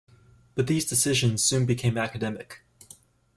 But 0.55 0.65
these 0.65 0.85
decisions 0.89 1.43
soon 1.43 1.67
became 1.67 1.95
academic. 1.95 2.63